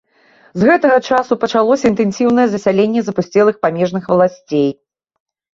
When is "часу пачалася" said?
1.09-1.85